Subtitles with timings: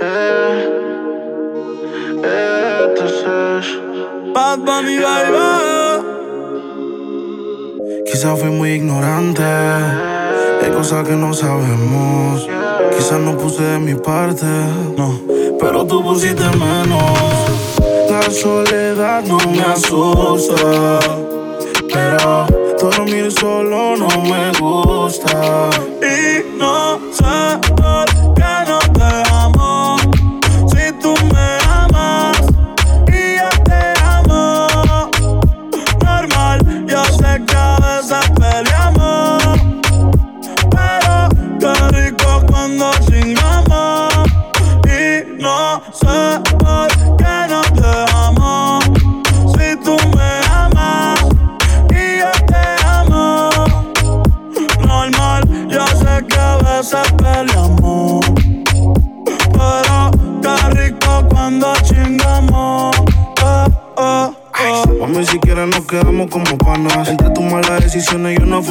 [0.00, 0.68] Eh,
[2.24, 3.78] eh, entonces.
[4.34, 6.04] Bad Bunny, baby.
[8.04, 9.42] Quizás fui muy ignorante.
[9.44, 12.48] Hay cosas que no sabemos.
[12.96, 14.46] Quizás no puse de mi parte.
[14.96, 15.20] No,
[15.60, 18.10] pero tú pusiste menos.
[18.10, 20.98] La soledad no me asusta.
[21.92, 22.46] Pero
[22.80, 25.70] dormir solo no me gusta.
[26.02, 27.65] Y no sé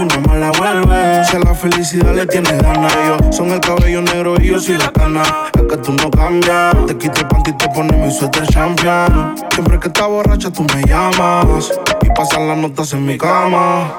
[0.04, 1.24] mala vuelve.
[1.26, 4.78] Si a la felicidad le tienes ganas, ellos son el cabello negro y yo soy
[4.78, 5.24] la cana.
[5.54, 6.76] Es que tú no cambias.
[6.88, 9.36] Te quito el panty y te pones mi suéter champion.
[9.54, 11.72] Siempre que estás borracha tú me llamas.
[12.04, 13.94] Y pasan las notas en mi cama.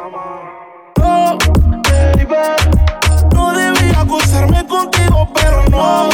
[1.01, 1.39] Oh,
[1.85, 2.27] baby.
[3.35, 6.11] No debía acostarme contigo, pero no.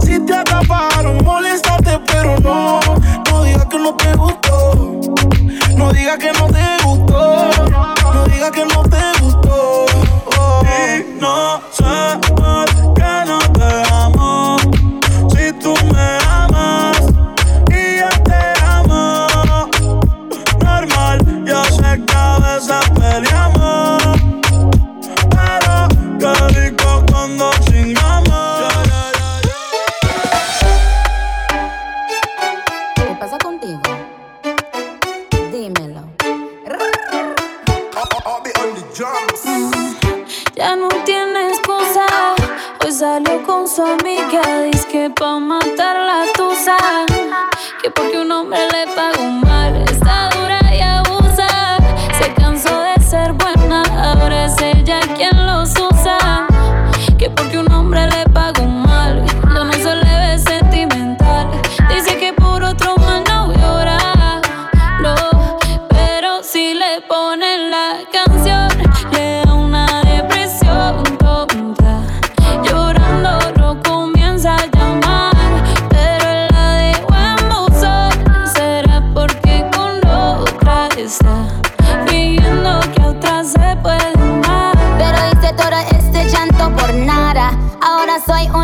[0.00, 2.80] Si te atraparon, molestarte, pero no.
[3.30, 5.00] No digas que no te gustó.
[5.76, 6.85] No digas que no te gustó.
[8.52, 9.86] Que no te gustó.
[10.38, 10.62] Oh.
[10.64, 11.60] Y no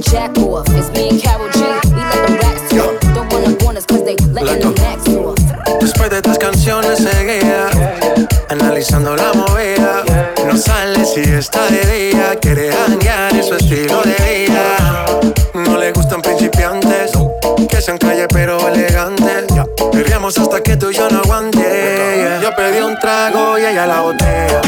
[0.00, 0.28] booty call.
[0.28, 0.66] You gotta jack off.
[0.70, 1.60] It's me and Carol G.
[1.60, 3.00] We let them racks talk.
[3.14, 5.36] Don't wanna want us cause they letting them max off.
[5.80, 7.68] Después de estas canciones seguía
[8.48, 10.04] analizando la movida.
[10.46, 15.06] No sale si está de día, quiere janguear en su estilo de vida.
[15.54, 17.12] No le gustan principiantes,
[17.68, 19.46] que sean calle pero elegantes.
[19.92, 22.38] Perreamos hasta que tú y yo no aguante.
[22.42, 24.60] Yo pedí un trago y ella la botella.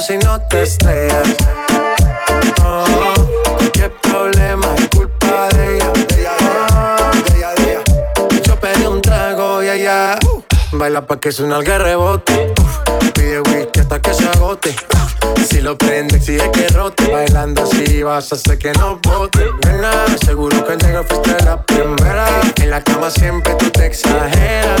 [0.00, 1.34] Si no te estrellas.
[2.64, 2.84] Oh,
[3.72, 5.92] qué problema es culpa de ella.
[8.44, 10.18] Yo pedí un trago y ella
[10.72, 12.54] baila pa' que suena el rebote.
[13.14, 14.76] Pide whisky hasta que se agote.
[15.48, 17.10] Si lo prende, exige que rote.
[17.10, 19.46] Bailando así vas a hacer que no bote.
[19.66, 22.26] Nena, seguro que al llegar fuiste la primera.
[22.56, 24.80] En la cama siempre tú te exageras.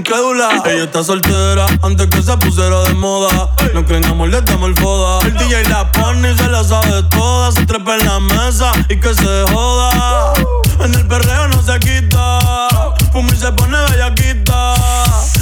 [0.00, 0.62] incrédula.
[0.64, 3.50] Ella está soltera antes que se pusiera de moda.
[3.74, 5.26] No creen amor, le damos el foda.
[5.26, 7.52] El DJ la pone y se la sabe toda.
[7.52, 10.32] Se trepa en la mesa y que se joda.
[10.80, 12.38] En el perreo no se quita.
[13.12, 14.74] Fumi se pone bellaquita.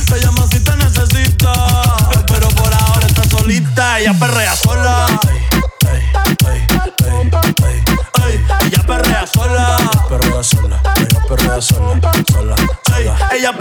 [0.08, 1.52] Te llama si te necesita.
[2.26, 4.00] Pero por ahora está solita.
[4.00, 4.67] Ella perrea sola.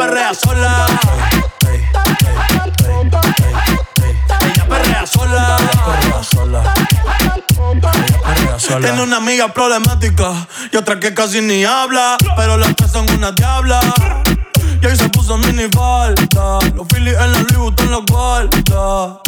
[0.08, 0.86] Perrea sola.
[4.42, 5.58] Ella perrea sola.
[5.86, 6.24] perrea
[8.60, 8.80] sola.
[8.80, 13.32] Tiene una amiga problemática y otra que casi ni habla, pero las tres son una
[13.32, 13.80] diabla.
[14.82, 19.20] Y ahí se puso mini falta, los Phillies en la Louis Vuitton los guarda.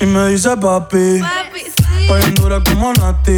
[0.00, 2.08] Y me dice papi, Papi, sí.
[2.08, 3.36] bien dura como Nati.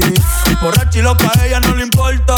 [0.60, 2.34] Borracha y loca, a ella no le importa.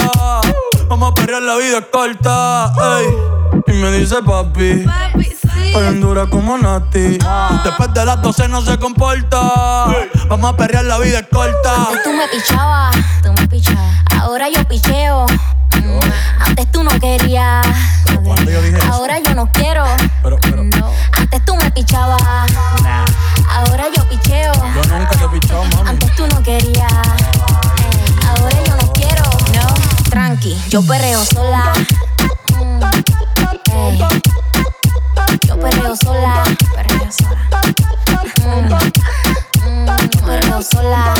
[0.88, 2.72] Vamos a perrear, la vida es corta.
[3.00, 3.47] ey.
[3.68, 4.84] Y me dice papi.
[4.84, 5.98] Papi, sí.
[6.00, 7.18] Dura como Nati.
[7.64, 9.40] Después de las 12 no se comporta.
[10.28, 11.74] Vamos a perrear, la vida es corta.
[11.74, 13.94] Antes tú me pichabas, tú me pichabas.
[14.20, 15.26] Ahora yo picheo.
[15.74, 16.00] Mm,
[16.46, 17.66] Antes tú no querías.
[18.24, 18.92] ¿Cuándo yo dije eso?
[18.92, 19.84] Ahora yo no quiero.
[20.22, 20.90] Pero, pero, No.
[21.12, 22.22] Antes tú me pichabas.
[23.48, 24.52] Ahora yo picheo.
[24.54, 25.88] yo nunca te he pichado, mami.
[25.90, 26.92] Antes tú no querías.
[28.26, 29.22] Ahora yo no quiero.
[29.54, 30.10] No.
[30.10, 31.72] Tranqui, yo perreo sola.
[36.02, 36.44] Sola.
[36.74, 37.60] Perreo sola.
[38.44, 38.72] Mm,
[39.66, 41.14] mm, sola.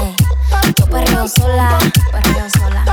[0.00, 0.16] Ey.
[0.78, 1.78] Yo perreo sola.
[2.12, 2.84] Perreo sola.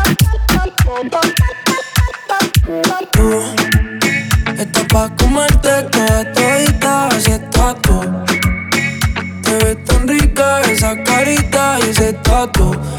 [4.57, 7.09] Estás pa' comerte toda todita,
[9.43, 12.98] Te ves tan rica esa carita y ese tatu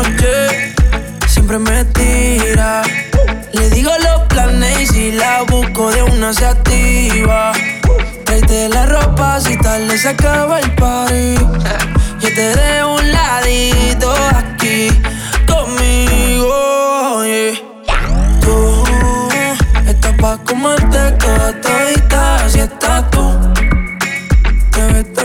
[1.51, 1.81] siempre.
[3.53, 7.51] Le digo los planes y si la busco de una se activa.
[8.25, 11.35] Tráete la ropa si tarde se acaba el party.
[12.21, 14.89] Yo te dejo un ladito aquí
[15.45, 17.23] conmigo.
[17.25, 17.53] yeah.
[18.41, 18.83] Tú
[19.87, 23.03] estás pa' comerte toda todita, así estás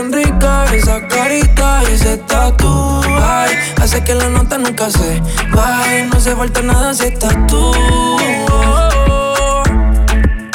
[0.07, 3.01] tan rica esa carita y ese tatu.
[3.21, 5.21] Ay, hace que la nota nunca se
[5.53, 6.05] baje.
[6.05, 7.71] No se falta nada si estás tú.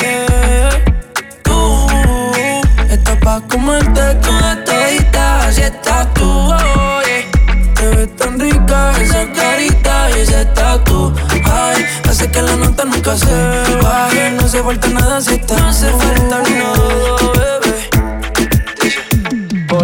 [0.00, 0.84] Yeah.
[1.42, 1.86] Tú
[2.88, 6.24] estás pa' comerte toda todita, así estás tú.
[6.24, 7.74] Oh, yeah.
[7.74, 11.12] Te ves tan rica esa carita y ese tatu.
[11.44, 13.34] Ay, hace que la nota nunca se
[13.82, 14.30] baje.
[14.30, 17.11] No se falta nada si estás No se falta nada, bebé.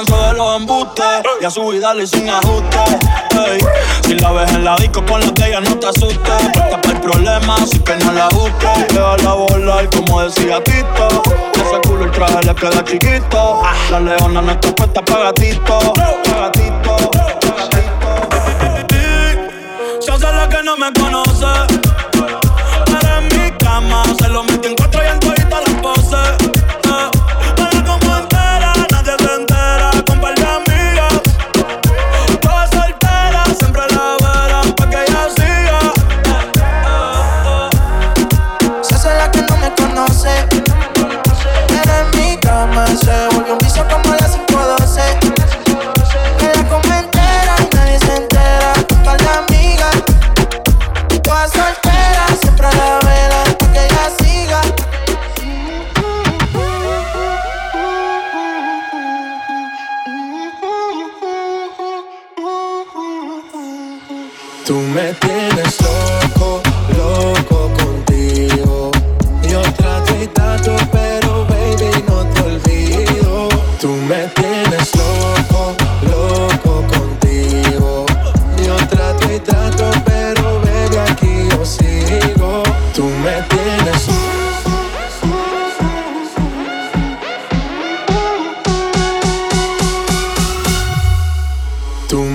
[0.00, 1.04] De los embustes
[1.42, 2.78] y a su vida le un ajuste.
[4.02, 6.18] Si la ves en la disco con los de ella, no te asustes.
[6.54, 8.88] Porque para el problema, así que no la busques.
[8.88, 11.22] Déjala volar, como decía Tito.
[11.54, 13.62] Ese culo el traje le queda chiquito.
[13.90, 15.78] La leona no está puesta para gatito.
[15.92, 18.90] Pa' gatito, pa' gatito.
[20.00, 21.44] Se hace la que no me conoce.
[23.18, 24.76] En mi cama se lo metí en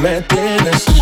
[0.06, 0.95] me tienes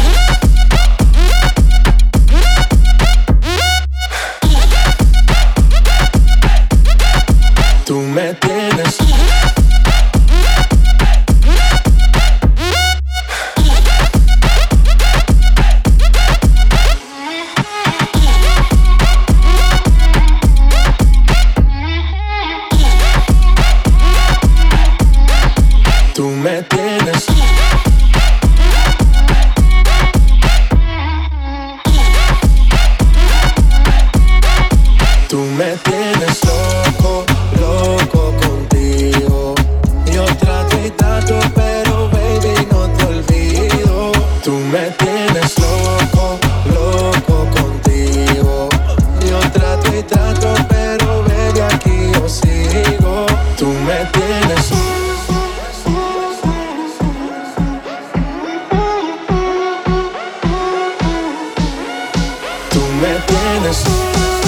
[62.71, 64.42] Tú me tienes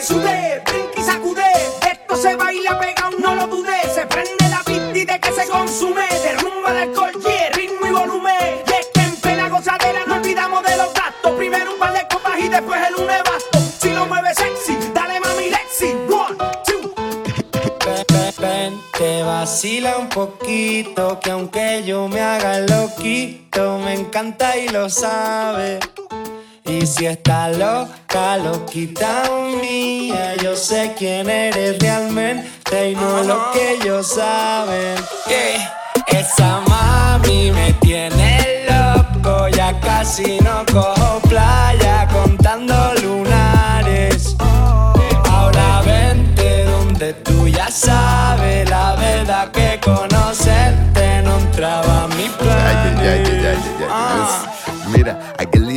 [0.00, 1.52] que sude, brinca y sacude.
[1.92, 3.80] Esto se baila pegado, no lo dude.
[3.94, 6.06] Se prende la pista y de que se consume.
[6.22, 8.62] Derrumba el alcohol, yeah, ritmo y volumen.
[8.66, 11.32] Y es que en plena gozadera no olvidamos de los gastos.
[11.32, 13.58] Primero un par de copas y después el nevasto.
[13.80, 15.92] Si lo mueves sexy, dale mami Lexi.
[16.08, 16.94] One, two,
[17.84, 24.68] ven, ven, te vacila un poquito, que aunque yo me haga loquito, me encanta y
[24.68, 25.78] lo sabe.
[26.70, 29.24] Y si está loca, loquita
[29.60, 34.94] mía, yo sé quién eres realmente y no lo que ellos saben.
[35.26, 35.76] Yeah.
[36.06, 42.06] Esa mami me tiene loco, ya casi no cojo playa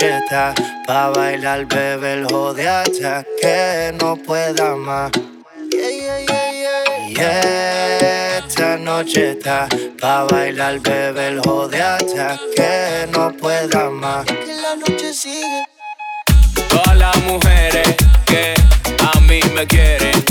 [0.00, 0.54] Está
[0.86, 5.10] pa' bailar, bebé, el jode hasta que no pueda más.
[7.08, 9.68] Y esta noche está
[10.00, 14.24] pa' bailar, bebé, el jode hasta que no pueda más.
[14.24, 15.64] Que la noche sigue.
[16.68, 17.94] Todas las mujeres
[18.26, 18.54] que
[18.98, 20.23] a mí me quieren,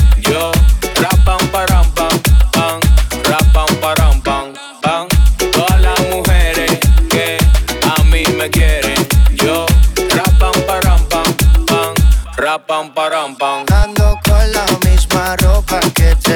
[12.53, 13.65] rapam param pam.
[13.81, 16.32] Ando con la misma ropa que tenía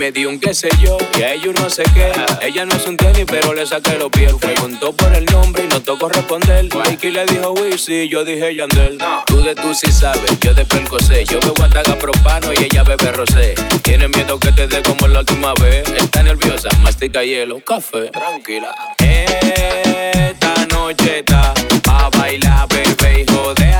[0.00, 2.10] me dio un qué sé yo y a ellos no sé qué.
[2.40, 4.32] Ella no es un tenis, pero le saqué los pies.
[4.40, 6.74] Preguntó por el nombre y no tocó responder.
[6.74, 8.96] Mikey le dijo Wizzy, yo dije Yandel.
[9.26, 11.26] Tú de tú sí sabes, yo de Percocé.
[11.26, 13.54] Yo bebo ataga propano y ella bebe rosé.
[13.82, 15.86] Tiene miedo que te dé como la última vez.
[15.90, 18.74] Está nerviosa, mastica hielo, café, tranquila.
[18.98, 21.52] Esta noche está
[21.90, 23.70] a bailar, bebé, hijo de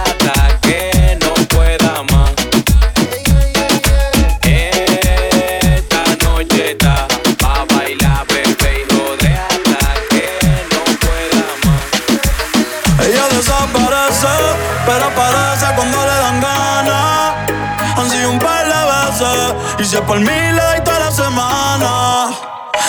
[20.11, 22.31] por mí le doy toda la semana.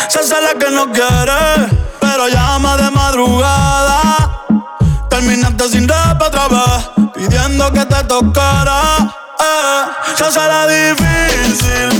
[0.10, 4.02] Se hace la que no quiere, pero llama de madrugada.
[5.08, 8.82] Terminaste sin rap otra vez, pidiendo que te tocara.
[9.40, 9.84] Eh,
[10.18, 10.26] se
[10.74, 11.91] difícil,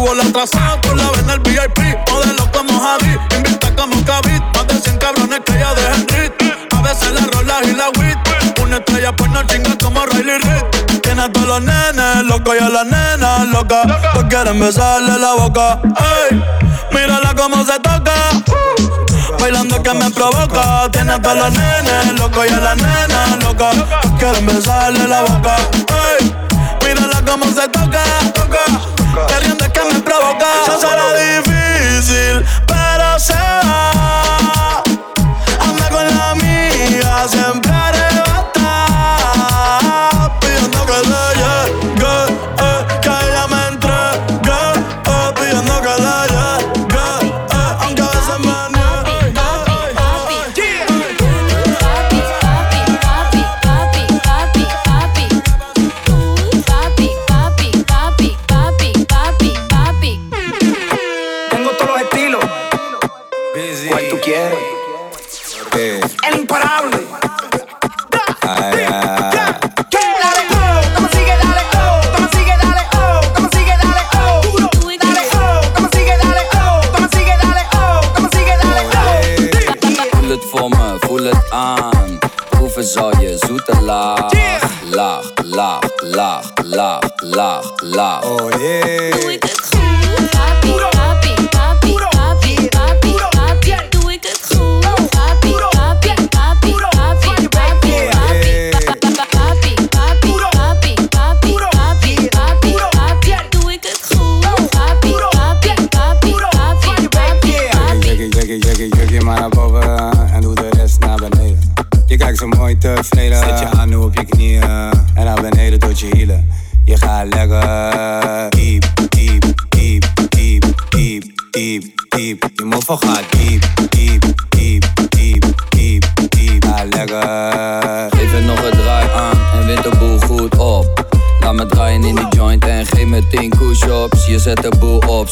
[0.00, 0.58] tuvo la atrasó.
[0.82, 1.78] Tú la en el VIP.
[2.10, 3.18] Modelo como Javi.
[3.36, 4.42] Invita como Kavit.
[4.54, 6.32] Más de 100 cabrones que ella deja en rit.
[6.76, 8.18] A veces la rola y la wit.
[8.62, 11.00] Una estrella pues no chinga como Riley Reid.
[11.02, 13.86] Tiene a todos los nenes locos y a las nenas locas.
[14.12, 15.80] Todos quieren besarle la boca.
[16.30, 16.42] Ey,
[16.92, 18.14] mírala cómo se toca.
[19.38, 20.88] Bailando que me provoca.
[20.92, 23.74] Tiene a todos los nenes locos y a las nenas locas.
[23.74, 25.56] Todos quieren besarle la boca.
[26.18, 26.34] Ey,
[26.86, 28.02] mírala cómo se toca.
[28.34, 29.59] toca
[30.40, 30.78] complica.
[30.78, 32.79] Será difícil.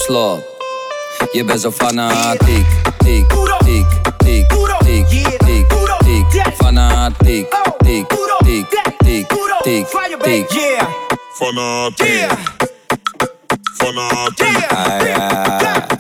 [0.09, 0.41] slot.
[1.33, 2.67] Je bent zo fanatiek,
[2.99, 3.27] tik,
[3.65, 4.49] tik, tik, tik, tik,
[6.31, 7.47] tik, fanatiek,
[7.85, 8.07] tik,
[8.45, 8.67] tik, tik,
[9.05, 9.27] tik,
[9.65, 9.87] tik,
[11.39, 12.39] fanatiek,
[13.79, 15.98] fanatiek.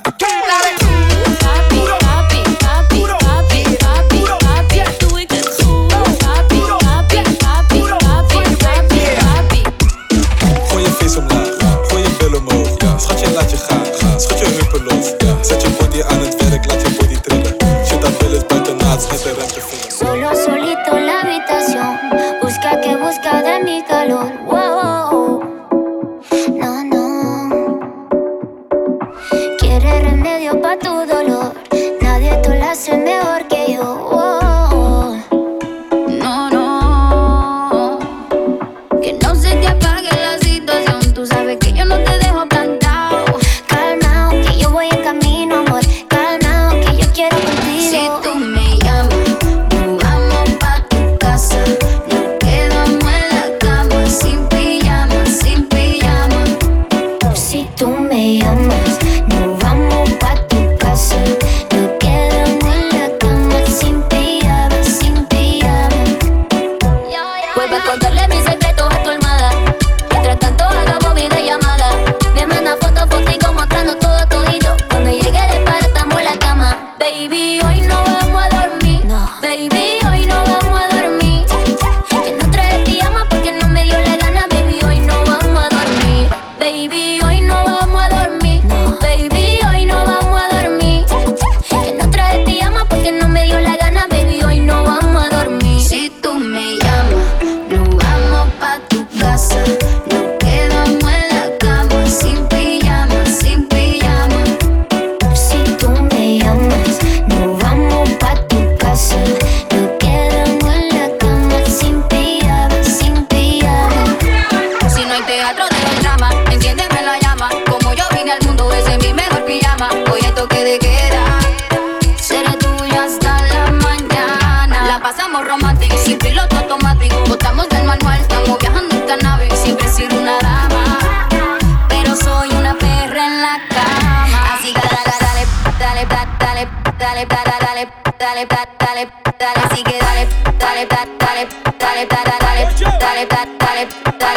[57.79, 58.99] tú me amas.
[59.29, 59.58] No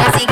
[0.07, 0.31] Así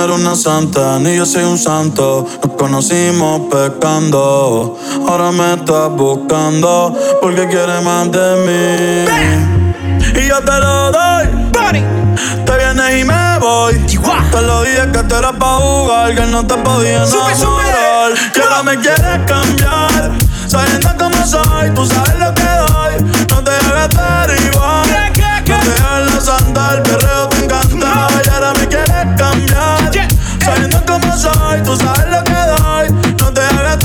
[0.00, 2.26] no eres una santa, ni yo soy un santo.
[2.42, 4.78] Nos conocimos pecando.
[5.06, 10.18] Ahora me estás buscando porque quieres más de mí.
[10.18, 11.26] Y yo te lo doy.
[12.46, 13.74] Te vienes y me voy.
[14.30, 18.12] Te lo dije que te era pa' jugar, que no te podía enamorar.
[18.32, 20.12] Que ahora me quieres cambiar.
[20.46, 23.26] Sabiendo cómo soy, tú sabes lo que doy.
[23.28, 24.88] No te hagas igual.
[25.46, 28.08] No te hagas la santa, el perreo te encanta.
[28.24, 28.99] Y ahora me quieres.
[30.50, 33.14] Sabiendo cómo soy, tú sabes lo que doy.
[33.20, 33.78] No te hagas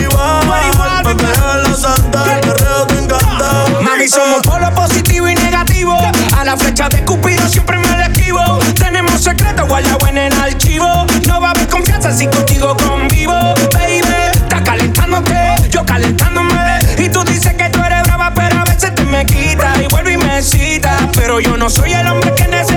[0.00, 1.04] igual.
[1.04, 3.66] No te hagas el perreo te encanta.
[3.80, 5.96] Mami, somos polo positivo y negativo.
[6.36, 8.40] A la flecha de Cupido siempre me la esquivo.
[8.76, 11.06] Tenemos secretos guardado en el archivo.
[11.28, 13.54] No va a haber confianza si contigo convivo.
[13.72, 14.02] Baby,
[14.34, 16.80] estás calentándote, yo calentándome.
[16.98, 19.80] Y tú dices que tú eres brava, pero a veces te me quitas.
[19.80, 20.96] Y vuelve y me cita.
[21.14, 22.67] Pero yo no soy el hombre que necesita.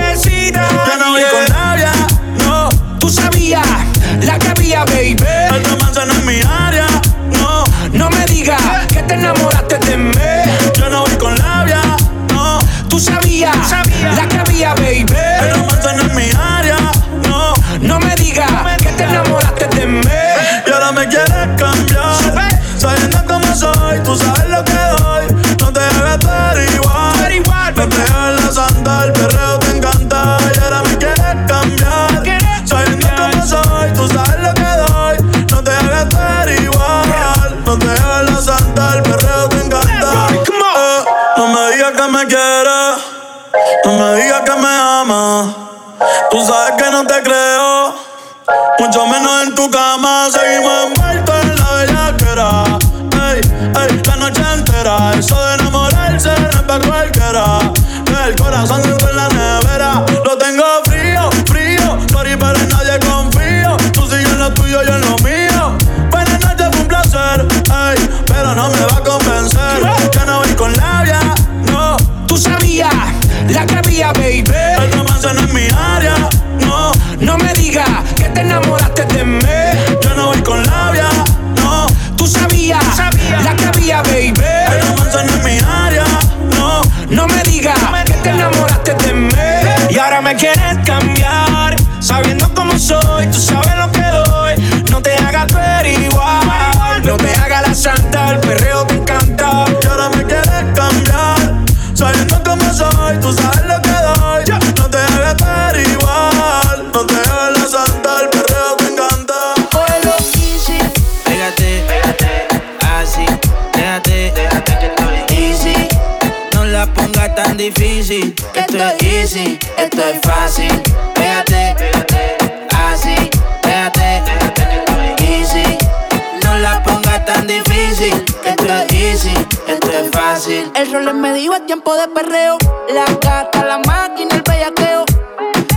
[131.04, 131.24] Fácil.
[131.24, 132.58] El rol es tiempo de perreo.
[132.92, 135.04] La gata, la máquina, el bellaqueo.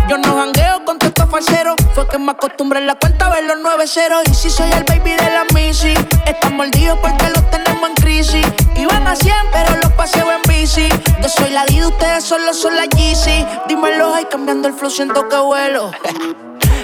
[0.08, 1.76] Yo no jangueo con estos falseros.
[1.94, 4.22] Fue que me acostumbré en la cuenta a ver los 9 ceros.
[4.30, 5.94] Y si soy el baby de la Missy,
[6.26, 8.46] están mordidos porque los tenemos en crisis.
[8.76, 10.88] Iban a 100, pero los paseo en bici.
[11.22, 13.46] Yo soy la D, ustedes solo son la Yeezy.
[13.68, 15.92] Dímelo, ay, cambiando el flow, siento que vuelo.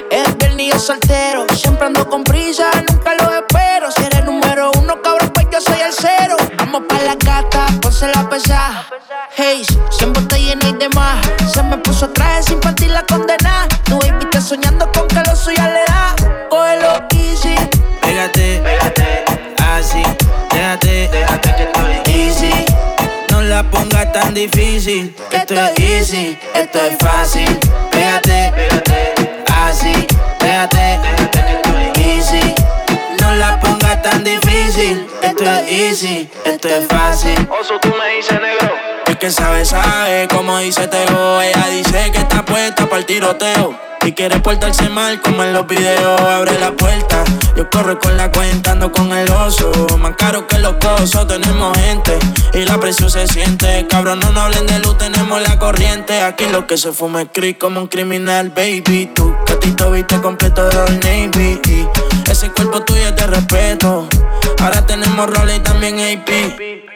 [0.09, 1.45] Es viernes y yo soltero.
[1.55, 3.91] Siempre ando con prisa, nunca lo espero.
[3.91, 5.20] Si eres número uno, cabrón,
[5.51, 6.37] yo soy el cero.
[6.57, 8.87] Vamos pa' la gata, ponse la pesada.
[9.35, 11.17] Hey, siempre te llena y demás.
[11.53, 13.67] Se me puso traje sin partir la condena.
[13.83, 16.15] Tu baby está soñando con que lo suya le da.
[16.49, 17.55] Cógelo easy.
[18.01, 18.61] Pégate,
[19.57, 20.03] así,
[20.51, 22.65] déjate, déjate que estoy easy.
[23.29, 27.59] No la pongas tan difícil, esto es easy, esto es fácil.
[35.59, 37.47] Es easy, esto es fácil.
[37.59, 38.75] Oso, tú me dices negro.
[39.05, 41.41] El que sabe, sabe, como dice Teo.
[41.41, 43.90] Ella dice que está puesta para el tiroteo.
[44.03, 46.19] Y quiere portarse mal como en los videos.
[46.21, 47.23] Abre la puerta,
[47.55, 49.71] yo corro con la cuenta, ando con el oso.
[49.99, 52.17] Más caro que los pozos, tenemos gente.
[52.53, 53.85] Y la presión se siente.
[53.87, 56.21] Cabrón, no nos hablen de luz, tenemos la corriente.
[56.21, 59.11] Aquí lo que se fuma es creep como un criminal, baby.
[59.13, 61.87] Tu gatito viste completo de Navy.
[62.29, 64.07] Ese cuerpo tuyo de respeto.
[64.59, 66.90] Ahora tenemos roles y también AP.